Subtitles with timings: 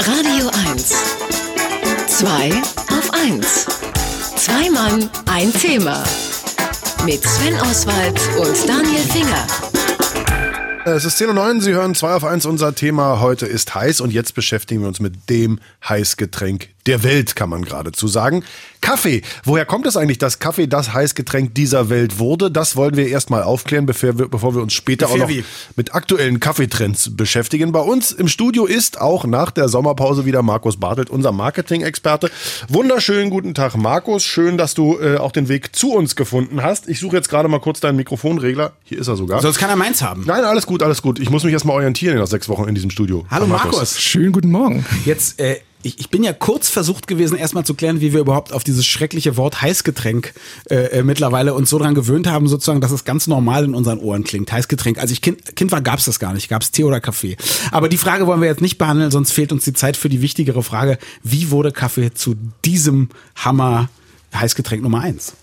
[0.00, 0.94] Radio 1.
[2.06, 2.50] Zwei
[2.90, 3.66] auf 1.
[4.36, 6.02] Zwei Mann, ein Thema.
[7.04, 9.46] Mit Sven Oswald und Daniel Finger.
[10.84, 12.46] Es ist 10.09 Uhr, Sie hören 2 auf 1.
[12.46, 17.36] Unser Thema heute ist heiß und jetzt beschäftigen wir uns mit dem Heißgetränk der Welt,
[17.36, 18.42] kann man geradezu sagen.
[18.80, 19.22] Kaffee.
[19.44, 22.50] Woher kommt es eigentlich, dass Kaffee das Heißgetränk dieser Welt wurde?
[22.50, 25.36] Das wollen wir erstmal aufklären, bevor wir, bevor wir uns später Bevor auch noch
[25.76, 27.72] mit aktuellen Kaffeetrends beschäftigen.
[27.72, 32.30] Bei uns im Studio ist auch nach der Sommerpause wieder Markus Bartelt, unser Marketing-Experte.
[32.68, 34.24] Wunderschönen guten Tag, Markus.
[34.24, 36.88] Schön, dass du äh, auch den Weg zu uns gefunden hast.
[36.88, 38.72] Ich suche jetzt gerade mal kurz deinen Mikrofonregler.
[38.84, 39.42] Hier ist er sogar.
[39.42, 40.24] Sonst kann er meins haben.
[40.26, 41.18] Nein, alles gut, alles gut.
[41.18, 43.26] Ich muss mich erstmal orientieren nach sechs Wochen in diesem Studio.
[43.30, 44.00] Hallo Herr Markus.
[44.00, 44.86] Schönen guten Morgen.
[45.04, 48.52] Jetzt, äh, ich, ich bin ja kurz versucht gewesen, erstmal zu klären, wie wir überhaupt
[48.52, 50.34] auf dieses schreckliche Wort Heißgetränk
[50.70, 53.98] äh, äh, mittlerweile uns so dran gewöhnt haben, sozusagen, dass es ganz normal in unseren
[54.00, 54.50] Ohren klingt.
[54.50, 54.98] Heißgetränk.
[54.98, 56.48] Als ich Kind, kind war, gab's das gar nicht.
[56.48, 57.36] Gab's Tee oder Kaffee.
[57.70, 60.20] Aber die Frage wollen wir jetzt nicht behandeln, sonst fehlt uns die Zeit für die
[60.20, 63.88] wichtigere Frage, wie wurde Kaffee zu diesem Hammer
[64.34, 65.34] Heißgetränk Nummer eins?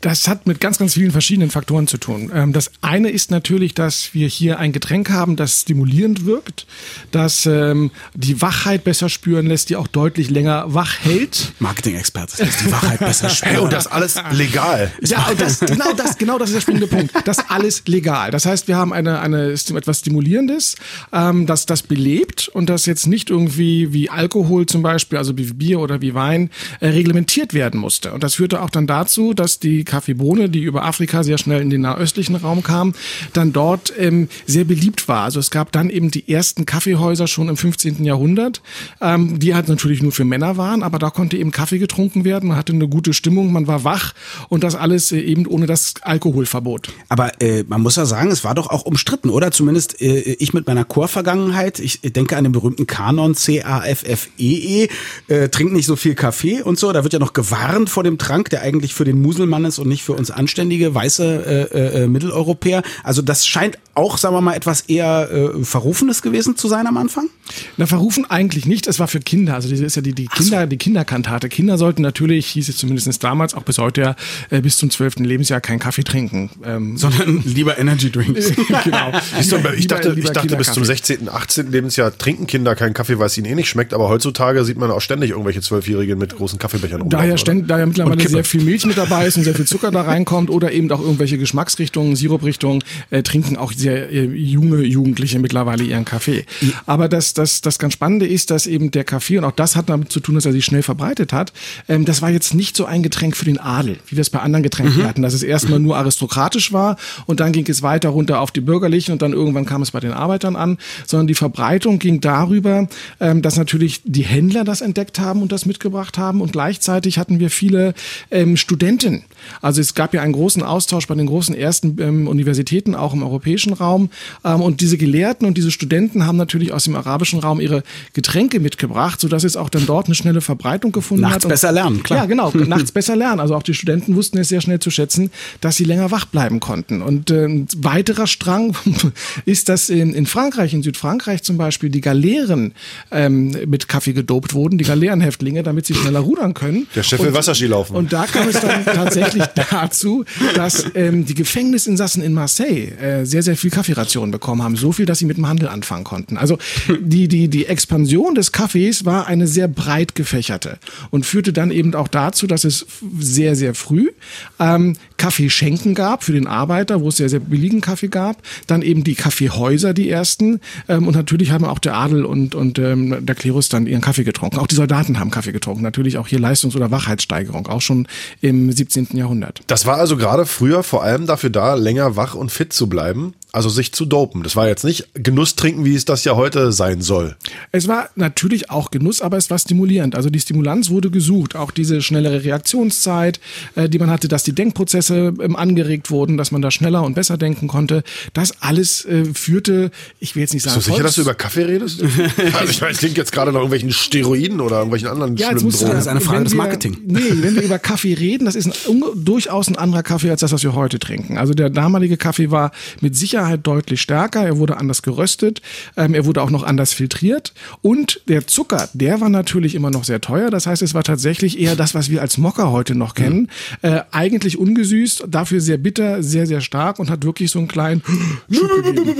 [0.00, 2.30] Das hat mit ganz, ganz vielen verschiedenen Faktoren zu tun.
[2.34, 6.66] Ähm, Das eine ist natürlich, dass wir hier ein Getränk haben, das stimulierend wirkt,
[7.10, 11.52] das ähm, die Wachheit besser spüren lässt, die auch deutlich länger wach hält.
[11.58, 13.58] Marketing-Experte, das ist die Wahrheit besser Hey, spüren.
[13.64, 14.92] und das alles legal.
[15.02, 17.10] Ja, das, genau das, genau das ist der springende Punkt.
[17.24, 18.30] Das alles legal.
[18.30, 20.76] Das heißt, wir haben eine, eine etwas Stimulierendes,
[21.12, 25.44] ähm, das das belebt und das jetzt nicht irgendwie wie Alkohol zum Beispiel, also wie
[25.44, 28.12] Bier oder wie Wein, äh, reglementiert werden musste.
[28.12, 31.70] Und das führte auch dann dazu, dass die Kaffeebohne, die über Afrika sehr schnell in
[31.70, 32.94] den nahöstlichen Raum kam,
[33.32, 35.22] dann dort ähm, sehr beliebt war.
[35.24, 38.04] Also es gab dann eben die ersten Kaffeehäuser schon im 15.
[38.04, 38.62] Jahrhundert,
[39.00, 42.48] ähm, die halt natürlich nur für Männer waren, aber da konnte eben Kaffee getrunken werden,
[42.48, 44.14] man hatte eine gute Stimmung, man war wach
[44.48, 46.88] und das alles äh, eben ohne das Alkoholverbot.
[47.08, 49.50] Aber äh, man muss ja sagen, es war doch auch umstritten, oder?
[49.50, 51.78] Zumindest äh, ich mit meiner Chorvergangenheit.
[51.80, 54.88] Ich denke an den berühmten Kanon C-A-F-F-E-E.
[55.28, 56.92] Äh, trink nicht so viel Kaffee und so.
[56.92, 59.88] Da wird ja noch gewarnt vor dem Trank, der eigentlich für den Muselmann ist und
[59.88, 62.82] nicht für uns anständige weiße äh, äh, Mitteleuropäer.
[63.02, 66.96] Also das scheint auch, sagen wir mal, etwas eher äh, Verrufenes gewesen zu sein am
[66.96, 67.28] Anfang.
[67.76, 68.86] Na, verrufen eigentlich nicht.
[68.86, 69.54] Es war für Kinder.
[69.54, 71.48] Also, das ist ja die, die Kinder, die Kinderkantate.
[71.48, 74.16] Kinder sollten natürlich, hieß es zumindest damals, auch bis heute ja,
[74.50, 76.50] äh, bis zum zwölften Lebensjahr keinen Kaffee trinken.
[76.64, 78.52] Ähm, Sondern lieber Energy Drinks.
[78.84, 79.12] genau.
[79.12, 80.84] Du, Lieber- ich dachte, lieber ich dachte bis zum Kinderkaffee.
[80.84, 81.70] 16., 18.
[81.70, 83.94] Lebensjahr trinken Kinder keinen Kaffee, weil es ihnen eh nicht schmeckt.
[83.94, 87.38] Aber heutzutage sieht man auch ständig irgendwelche Zwölfjährigen mit großen Kaffeebechern Da rumlaufen, ja, oder?
[87.38, 90.02] ständ, da ja mittlerweile sehr viel Milch mit dabei ist und sehr viel Zucker da
[90.02, 95.84] reinkommt oder eben auch irgendwelche Geschmacksrichtungen, Siruprichtungen, äh, trinken auch sehr äh, junge Jugendliche mittlerweile
[95.84, 96.44] ihren Kaffee.
[96.86, 99.88] Aber das, das, das ganz Spannende ist, dass eben der Kaffee, und auch das hat
[99.88, 101.52] damit zu tun, dass er sich schnell verbreitet hat,
[101.88, 104.40] ähm, das war jetzt nicht so ein Getränk für den Adel, wie wir es bei
[104.40, 106.96] anderen Getränken hatten, dass es erstmal nur aristokratisch war
[107.26, 110.00] und dann ging es weiter runter auf die Bürgerlichen und dann irgendwann kam es bei
[110.00, 112.88] den Arbeitern an, sondern die Verbreitung ging darüber,
[113.20, 117.38] ähm, dass natürlich die Händler das entdeckt haben und das mitgebracht haben und gleichzeitig hatten
[117.38, 117.94] wir viele
[118.30, 119.24] ähm, Studenten.
[119.60, 123.22] Also es gab ja einen großen Austausch bei den großen ersten ähm, Universitäten, auch im
[123.22, 124.10] europäischen Raum.
[124.44, 128.60] Ähm, und diese Gelehrten und diese Studenten haben natürlich aus dem arabischen Raum ihre Getränke
[128.60, 131.44] mitgebracht, sodass es auch dann dort eine schnelle Verbreitung gefunden Nachts hat.
[131.44, 132.20] Und- besser lernen, klar.
[132.20, 133.40] Ja, genau, nachts besser lernen.
[133.40, 135.30] Also auch die Studenten wussten es sehr schnell zu schätzen,
[135.60, 137.02] dass sie länger wach bleiben konnten.
[137.02, 138.74] Und äh, ein weiterer Strang
[139.44, 142.72] ist, dass in, in Frankreich, in Südfrankreich zum Beispiel, die Galeeren
[143.10, 146.86] ähm, mit Kaffee gedopt wurden, die Galeerenhäftlinge, damit sie schneller rudern können.
[146.94, 147.96] Der Chef will Wasserski laufen.
[147.96, 149.33] Und da kam es dann tatsächlich
[149.70, 150.24] dazu,
[150.54, 154.76] dass ähm, die Gefängnisinsassen in Marseille äh, sehr, sehr viel Kaffeerationen bekommen haben.
[154.76, 156.36] So viel, dass sie mit dem Handel anfangen konnten.
[156.36, 156.58] Also
[157.00, 160.78] die, die, die Expansion des Kaffees war eine sehr breit gefächerte
[161.10, 162.86] und führte dann eben auch dazu, dass es
[163.18, 164.10] sehr, sehr früh
[164.58, 168.42] ähm, Kaffeeschenken gab für den Arbeiter, wo es sehr, sehr billigen Kaffee gab.
[168.66, 170.60] Dann eben die Kaffeehäuser, die ersten.
[170.88, 174.24] Ähm, und natürlich haben auch der Adel und, und ähm, der Klerus dann ihren Kaffee
[174.24, 174.58] getrunken.
[174.58, 175.82] Auch die Soldaten haben Kaffee getrunken.
[175.82, 178.06] Natürlich auch hier Leistungs- oder Wachheitssteigerung, auch schon
[178.40, 179.08] im 17.
[179.12, 179.23] Jahrhundert.
[179.66, 183.34] Das war also gerade früher vor allem dafür da, länger wach und fit zu bleiben,
[183.54, 184.42] also sich zu dopen.
[184.42, 187.36] Das war jetzt nicht Genuss trinken, wie es das ja heute sein soll.
[187.70, 190.16] Es war natürlich auch Genuss, aber es war stimulierend.
[190.16, 191.54] Also die Stimulanz wurde gesucht.
[191.54, 193.38] Auch diese schnellere Reaktionszeit,
[193.76, 197.14] äh, die man hatte, dass die Denkprozesse ähm, angeregt wurden, dass man da schneller und
[197.14, 198.02] besser denken konnte.
[198.32, 201.34] Das alles äh, führte, ich will jetzt nicht sagen, Bist du sicher, dass du über
[201.34, 202.02] Kaffee redest?
[202.58, 205.60] also ich meine, es klingt jetzt gerade nach irgendwelchen Steroiden oder irgendwelchen anderen Ja, jetzt
[205.60, 205.92] schlimmen musst Drogen.
[205.92, 206.98] Das ist eine Frage wenn des wir- Marketing.
[207.06, 210.50] Nee, wenn wir über Kaffee reden, das ist ein, durchaus ein anderer Kaffee als das,
[210.50, 211.38] was wir heute trinken.
[211.38, 215.60] Also der damalige Kaffee war mit Sicherheit Sicherheit deutlich stärker, er wurde anders geröstet,
[215.96, 217.52] ähm, er wurde auch noch anders filtriert
[217.82, 220.50] und der Zucker, der war natürlich immer noch sehr teuer.
[220.50, 223.50] Das heißt, es war tatsächlich eher das, was wir als Mokka heute noch kennen.
[223.82, 223.88] Mhm.
[223.90, 228.02] Äh, eigentlich ungesüßt, dafür sehr bitter, sehr, sehr stark und hat wirklich so einen kleinen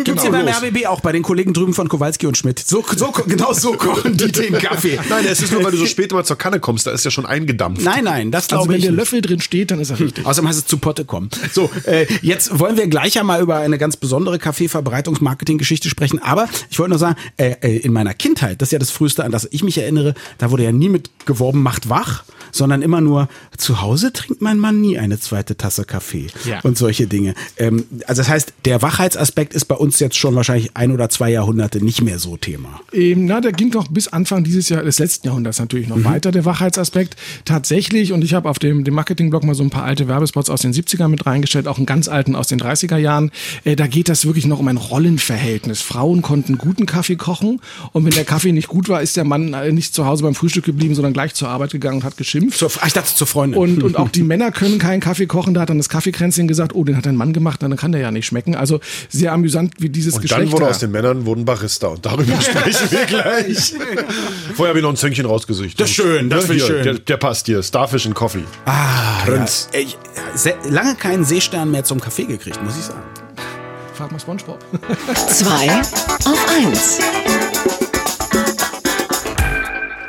[0.04, 2.58] Gibt's genau, beim RBB auch bei den Kollegen drüben von Kowalski und Schmidt.
[2.60, 4.98] So, so, genau so kochen die den Kaffee.
[5.08, 7.10] Nein, es ist nur, weil du so spät immer zur Kanne kommst, da ist ja
[7.10, 7.84] schon eingedampft.
[7.84, 8.98] Nein, nein, das Also glaube wenn ich der nicht.
[8.98, 10.24] Löffel drin steht, dann ist er richtig.
[10.24, 11.28] Außerdem heißt es zu Potte kommen.
[11.52, 16.20] So, äh, jetzt wollen wir gleich einmal über eine ganz besondere Kaffeeverbreitungs-Marketing-Geschichte sprechen.
[16.20, 19.24] Aber ich wollte nur sagen, äh, äh, in meiner Kindheit, das ist ja das Früheste,
[19.24, 22.24] an das ich mich erinnere, da wurde ja nie mit geworben, macht wach,
[22.54, 26.28] sondern immer nur, zu Hause trinkt mein Mann nie eine zweite Tasse Kaffee.
[26.44, 26.60] Ja.
[26.62, 27.34] Und solche Dinge.
[27.56, 31.30] Ähm, also das heißt, der Wachheitsaspekt ist bei uns jetzt schon wahrscheinlich ein oder zwei
[31.30, 32.80] Jahrhunderte nicht mehr so Thema.
[32.92, 36.30] Ähm, na, der ging noch bis Anfang dieses Jahr, des letzten Jahrhunderts natürlich noch weiter,
[36.30, 37.16] der Wachheitsaspekt.
[37.44, 40.62] Tatsächlich, und ich habe auf dem, dem Marketingblog mal so ein paar alte Werbespots aus
[40.62, 43.30] den 70ern mit reingestellt, auch einen ganz alten aus den 30er Jahren.
[43.64, 45.80] Äh, da geht das wirklich noch um ein Rollenverhältnis.
[45.80, 47.60] Frauen konnten guten Kaffee kochen
[47.92, 50.34] und wenn der Kaffee nicht gut war, ist der Mann äh, nicht zu Hause beim
[50.34, 52.43] Frühstück geblieben, sondern gleich zur Arbeit gegangen und hat geschimpft.
[52.50, 53.60] Zur, ach, ich dachte zur Freundin.
[53.60, 55.54] Und, und auch die Männer können keinen Kaffee kochen.
[55.54, 58.00] Da hat dann das Kaffeekränzchen gesagt, oh, den hat ein Mann gemacht, dann kann der
[58.00, 58.54] ja nicht schmecken.
[58.54, 60.42] Also sehr amüsant, wie dieses Und Geschlecht.
[60.42, 63.74] dann wurde aus den Männern wurden Barista und darüber sprechen wir gleich.
[64.54, 65.78] Vorher habe ich noch ein Zönkchen rausgesucht.
[65.80, 66.82] Das ist schön, das finde ich schön.
[66.84, 67.62] Der, der passt hier.
[67.62, 68.44] Starfish and Coffee.
[68.66, 69.68] ah, Prinz.
[69.72, 69.98] Ja, ich,
[70.34, 73.02] sehr, lange keinen Seestern mehr zum Kaffee gekriegt, muss ich sagen.
[73.94, 74.58] Frag mal Spongebob.
[75.28, 75.80] Zwei
[76.24, 76.98] auf eins.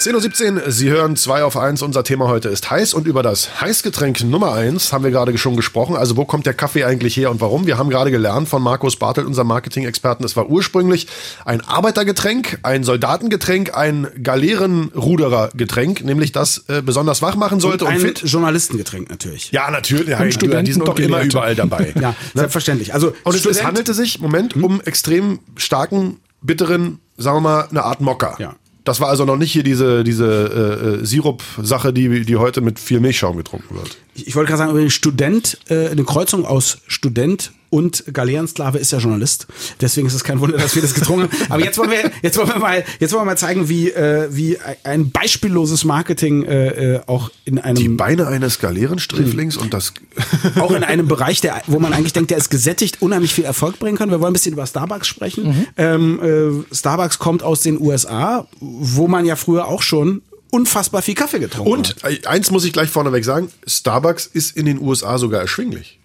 [0.05, 1.81] 10.17 Uhr, Sie hören 2 auf 1.
[1.81, 5.55] Unser Thema heute ist heiß und über das Heißgetränk Nummer 1 haben wir gerade schon
[5.55, 5.95] gesprochen.
[5.95, 7.65] Also wo kommt der Kaffee eigentlich her und warum?
[7.65, 11.07] Wir haben gerade gelernt von Markus Bartelt, unserem Marketing-Experten, es war ursprünglich
[11.43, 17.99] ein Arbeitergetränk, ein Soldatengetränk, ein Galeerenruderergetränk, nämlich das äh, besonders wach machen sollte und, ein
[17.99, 18.21] fit.
[18.23, 19.51] Journalistengetränk natürlich.
[19.53, 20.09] Ja, natürlich.
[20.09, 21.93] Ja, die Studenten sind doch und immer überall dabei.
[22.05, 22.93] Ja, selbstverständlich.
[22.93, 27.83] Also Und es, es handelte sich, Moment, um extrem starken, bitteren, sagen wir mal, eine
[27.83, 28.35] Art Mokka.
[28.37, 28.55] Ja.
[28.85, 32.79] Das war also noch nicht hier diese, diese äh, äh, Sirup-Sache, die, die heute mit
[32.79, 33.97] viel Milchschaum getrunken wird.
[34.13, 38.93] Ich, ich wollte gerade sagen, übrigens, Student, äh, eine Kreuzung aus Student und Galeerensklave ist
[38.93, 39.47] ja Journalist.
[39.81, 41.51] Deswegen ist es kein Wunder, dass wir das getrunken haben.
[41.51, 44.29] Aber jetzt wollen wir, jetzt wollen wir mal, jetzt wollen wir mal zeigen, wie, äh,
[44.31, 49.93] wie ein beispielloses Marketing äh, äh, auch in Die einem Beine eines Galeerensträflings und das.
[50.61, 53.77] auch in einem Bereich, der, wo man eigentlich denkt, der ist gesättigt, unheimlich viel Erfolg
[53.77, 54.09] bringen kann.
[54.09, 55.67] Wir wollen ein bisschen über Starbucks sprechen.
[55.75, 61.15] Ähm, äh, Starbucks kommt aus den USA, wo man ja früher auch schon unfassbar viel
[61.15, 62.03] Kaffee getrunken hat.
[62.03, 65.99] Und äh, eins muss ich gleich vorneweg sagen: Starbucks ist in den USA sogar erschwinglich.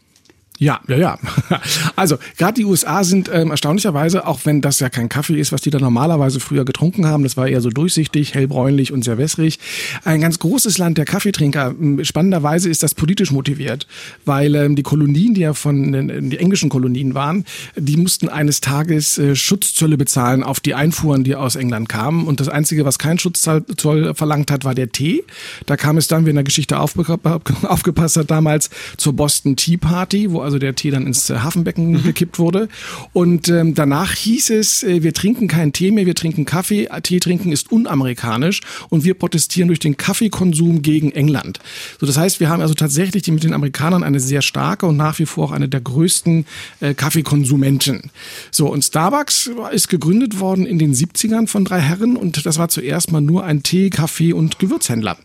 [0.60, 1.18] Ja, ja, ja.
[1.96, 5.62] Also gerade die USA sind ähm, erstaunlicherweise, auch wenn das ja kein Kaffee ist, was
[5.62, 9.58] die da normalerweise früher getrunken haben, das war eher so durchsichtig, hellbräunlich und sehr wässrig,
[10.04, 11.74] ein ganz großes Land der Kaffeetrinker.
[11.80, 13.86] Ähm, Spannenderweise ist das politisch motiviert,
[14.26, 17.46] weil ähm, die Kolonien, die ja von den, die englischen Kolonien waren,
[17.76, 22.26] die mussten eines Tages äh, Schutzzölle bezahlen auf die Einfuhren, die aus England kamen.
[22.26, 25.24] Und das Einzige, was kein Schutzzoll Zoll verlangt hat, war der Tee.
[25.64, 28.68] Da kam es dann, wer in der Geschichte aufgepasst hat, damals
[28.98, 32.68] zur Boston Tea Party, wo also der Tee dann ins äh, Hafenbecken gekippt wurde.
[33.12, 36.88] Und ähm, danach hieß es, äh, wir trinken keinen Tee mehr, wir trinken Kaffee.
[37.02, 41.60] Tee trinken ist unamerikanisch und wir protestieren durch den Kaffeekonsum gegen England.
[42.00, 44.96] So, das heißt, wir haben also tatsächlich die mit den Amerikanern eine sehr starke und
[44.96, 46.46] nach wie vor auch eine der größten
[46.80, 48.10] äh, Kaffeekonsumenten.
[48.50, 52.68] So, und Starbucks ist gegründet worden in den 70ern von drei Herren und das war
[52.68, 55.16] zuerst mal nur ein Tee, Kaffee und Gewürzhändler.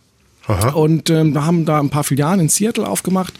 [0.75, 3.33] Und ähm, da haben da ein paar Filialen in Seattle aufgemacht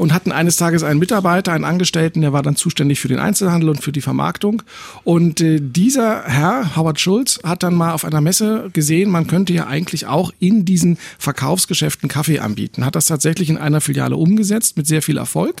[0.00, 3.68] und hatten eines Tages einen Mitarbeiter, einen Angestellten, der war dann zuständig für den Einzelhandel
[3.68, 4.62] und für die Vermarktung.
[5.04, 9.52] Und äh, dieser Herr, Howard Schulz, hat dann mal auf einer Messe gesehen, man könnte
[9.52, 12.86] ja eigentlich auch in diesen Verkaufsgeschäften Kaffee anbieten.
[12.86, 15.56] Hat das tatsächlich in einer Filiale umgesetzt mit sehr viel Erfolg,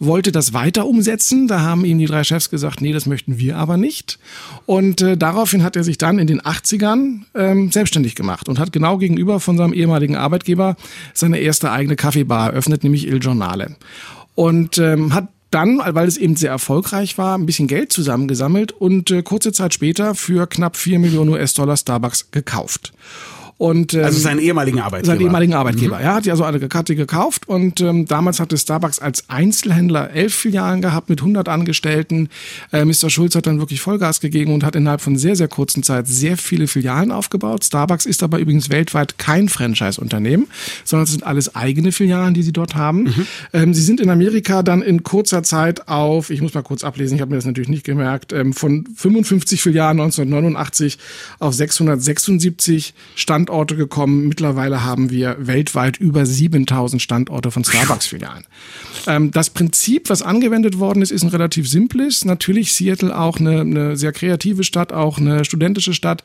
[0.00, 1.46] wollte das weiter umsetzen.
[1.46, 4.18] Da haben ihm die drei Chefs gesagt, nee, das möchten wir aber nicht.
[4.66, 8.72] Und äh, daraufhin hat er sich dann in den 80ern ähm, selbstständig gemacht und hat
[8.72, 10.74] genau gegenüber von seinem ehemaligen Arbeitgeber
[11.14, 13.75] seine erste eigene Kaffeebar eröffnet, nämlich Il Giornale.
[14.34, 19.10] Und ähm, hat dann, weil es eben sehr erfolgreich war, ein bisschen Geld zusammengesammelt und
[19.10, 22.92] äh, kurze Zeit später für knapp 4 Millionen US-Dollar Starbucks gekauft.
[23.58, 25.14] Und, ähm, also seinen ehemaligen Arbeitgeber.
[25.14, 25.98] seinen ehemaligen Arbeitgeber.
[25.98, 30.34] Er hat ja so eine Karte gekauft und ähm, damals hatte Starbucks als Einzelhändler elf
[30.34, 32.28] Filialen gehabt mit 100 Angestellten.
[32.70, 33.08] Äh, Mr.
[33.08, 36.36] Schulz hat dann wirklich Vollgas gegeben und hat innerhalb von sehr, sehr kurzen Zeit sehr
[36.36, 37.64] viele Filialen aufgebaut.
[37.64, 40.48] Starbucks ist aber übrigens weltweit kein Franchise-Unternehmen,
[40.84, 43.26] sondern es sind alles eigene Filialen, die sie dort haben.
[43.54, 47.14] Ähm, sie sind in Amerika dann in kurzer Zeit auf, ich muss mal kurz ablesen,
[47.14, 50.98] ich habe mir das natürlich nicht gemerkt, ähm, von 55 Filialen 1989
[51.38, 54.26] auf 676 Standorte Standorte gekommen.
[54.26, 58.44] Mittlerweile haben wir weltweit über 7000 Standorte von Starbucks-Filialen.
[59.06, 62.24] Ähm, das Prinzip, was angewendet worden ist, ist ein relativ simples.
[62.24, 66.24] Natürlich Seattle auch eine, eine sehr kreative Stadt, auch eine studentische Stadt.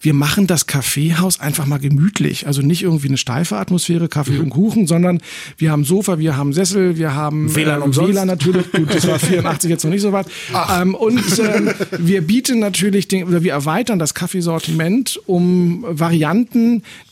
[0.00, 2.48] Wir machen das Kaffeehaus einfach mal gemütlich.
[2.48, 4.40] Also nicht irgendwie eine steife Atmosphäre, Kaffee mhm.
[4.40, 5.20] und Kuchen, sondern
[5.58, 8.72] wir haben Sofa, wir haben Sessel, wir haben WLAN, ähm, WLAN natürlich.
[8.72, 10.26] Gut, das war 84 jetzt noch nicht so weit.
[10.74, 16.55] Ähm, und ähm, wir bieten natürlich den, oder wir erweitern das Kaffeesortiment um Varianten,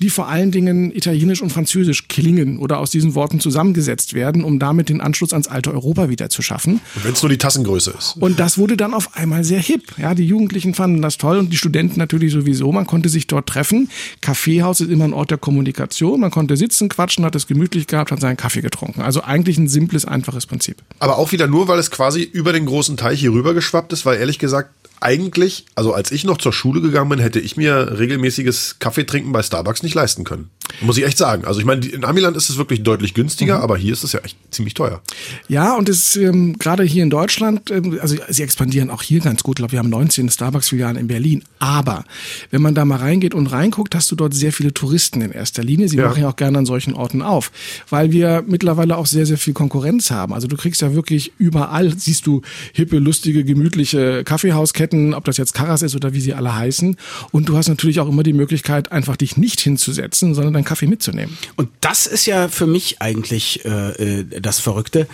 [0.01, 4.59] die vor allen Dingen italienisch und französisch klingen oder aus diesen Worten zusammengesetzt werden, um
[4.59, 6.81] damit den Anschluss ans alte Europa wieder zu schaffen.
[7.03, 8.17] Wenn es nur die Tassengröße ist.
[8.19, 9.83] Und das wurde dann auf einmal sehr hip.
[9.99, 12.73] Ja, die Jugendlichen fanden das toll und die Studenten natürlich sowieso.
[12.73, 13.89] Man konnte sich dort treffen.
[14.21, 16.21] Kaffeehaus ist immer ein Ort der Kommunikation.
[16.21, 19.03] Man konnte sitzen, quatschen, hat es gemütlich gehabt, hat seinen Kaffee getrunken.
[19.03, 20.77] Also eigentlich ein simples, einfaches Prinzip.
[20.99, 24.07] Aber auch wieder nur, weil es quasi über den großen Teich hier rüber geschwappt ist,
[24.07, 24.71] weil ehrlich gesagt,
[25.05, 29.43] eigentlich, also als ich noch zur Schule gegangen bin, hätte ich mir regelmäßiges Kaffeetrinken bei
[29.43, 30.51] Starbucks nicht leisten können.
[30.81, 31.45] Muss ich echt sagen.
[31.45, 33.63] Also ich meine, in Amiland ist es wirklich deutlich günstiger, mhm.
[33.63, 35.03] aber hier ist es ja echt ziemlich teuer.
[35.49, 39.43] Ja, und es ähm, gerade hier in Deutschland, ähm, also sie expandieren auch hier ganz
[39.43, 39.57] gut.
[39.57, 41.45] Ich glaube, wir haben 19 Starbucks-Filialen in Berlin.
[41.59, 42.05] Aber
[42.51, 45.63] wenn man da mal reingeht und reinguckt, hast du dort sehr viele Touristen in erster
[45.63, 45.89] Linie.
[45.89, 46.09] Sie ja.
[46.09, 47.51] machen ja auch gerne an solchen Orten auf,
[47.91, 50.33] weil wir mittlerweile auch sehr, sehr viel Konkurrenz haben.
[50.33, 55.39] Also du kriegst ja wirklich überall, siehst du hippe, lustige, gemütliche Kaffeehausketten Ketten, ob das
[55.39, 56.97] jetzt Karas ist oder wie sie alle heißen.
[57.33, 60.87] Und du hast natürlich auch immer die Möglichkeit, einfach dich nicht hinzusetzen, sondern deinen Kaffee
[60.87, 61.37] mitzunehmen.
[61.57, 65.07] Und das ist ja für mich eigentlich äh, äh das Verrückte.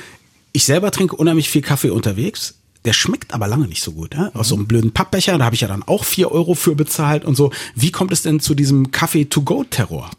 [0.52, 2.54] Ich selber trinke unheimlich viel Kaffee unterwegs.
[2.87, 4.14] Der schmeckt aber lange nicht so gut.
[4.14, 4.30] Ja?
[4.35, 7.26] Aus so einem blöden Pappbecher, da habe ich ja dann auch vier Euro für bezahlt
[7.26, 7.52] und so.
[7.75, 10.11] Wie kommt es denn zu diesem Kaffee-to-go-Terror?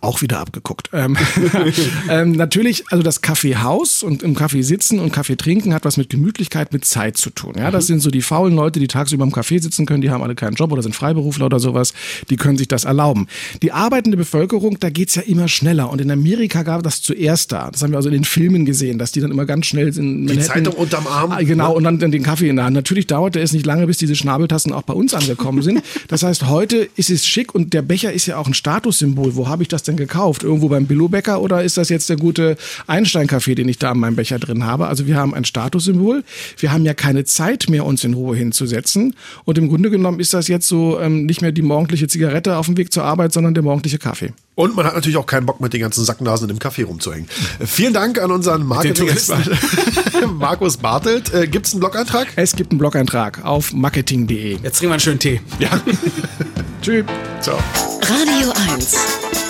[0.00, 0.90] Auch wieder abgeguckt.
[0.92, 1.16] Ähm,
[2.08, 6.08] ähm, natürlich, also das Kaffeehaus und im Kaffee sitzen und Kaffee trinken hat was mit
[6.08, 7.54] Gemütlichkeit, mit Zeit zu tun.
[7.58, 7.86] Ja, das mhm.
[7.86, 10.54] sind so die faulen Leute, die tagsüber im Café sitzen können, die haben alle keinen
[10.54, 11.92] Job oder sind Freiberufler oder sowas,
[12.30, 13.26] die können sich das erlauben.
[13.62, 17.70] Die arbeitende Bevölkerung, da geht's ja immer schneller und in Amerika gab das zuerst da.
[17.70, 20.26] Das haben wir also in den Filmen gesehen, dass die dann immer ganz schnell sind.
[20.26, 21.32] Die Zeitung unterm Arm.
[21.32, 22.74] Ah, genau, und dann den Kaffee in der Hand.
[22.74, 25.82] Natürlich dauerte es nicht lange, bis diese Schnabeltassen auch bei uns angekommen sind.
[26.08, 29.36] Das heißt, heute ist es schick und der Becher ist ja auch ein Statussymbol.
[29.36, 30.42] Wo habe ich das denn gekauft?
[30.42, 32.56] Irgendwo beim Billo-Bäcker oder ist das jetzt der gute
[32.86, 34.86] Einstein-Kaffee, den ich da in meinem Becher drin habe?
[34.86, 36.24] Also wir haben ein Statussymbol.
[36.58, 39.14] Wir haben ja keine Zeit mehr, uns in Ruhe hinzusetzen.
[39.44, 42.66] Und im Grunde genommen ist das jetzt so ähm, nicht mehr die morgendliche Zigarette auf
[42.66, 44.32] dem Weg zur Arbeit, sondern der morgendliche Kaffee.
[44.60, 47.28] Und man hat natürlich auch keinen Bock, mit den ganzen Sacknasen in dem Kaffee rumzuhängen.
[47.64, 49.08] Vielen Dank an unseren Marketing
[50.38, 51.32] Markus Bartelt.
[51.32, 52.28] Äh, gibt es einen Blog-Eintrag?
[52.36, 54.58] Es gibt einen Blog-Eintrag auf marketing.de.
[54.62, 55.40] Jetzt trinken wir einen schönen Tee.
[55.58, 55.70] Ja.
[56.82, 57.04] Tschüss.
[57.40, 57.58] Ciao.
[58.02, 59.49] Radio 1.